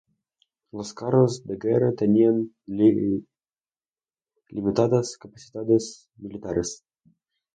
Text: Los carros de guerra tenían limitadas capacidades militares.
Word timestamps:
Los 0.71 0.95
carros 0.95 1.43
de 1.45 1.57
guerra 1.57 1.93
tenían 1.93 2.55
limitadas 4.47 5.15
capacidades 5.19 6.09
militares. 6.15 6.83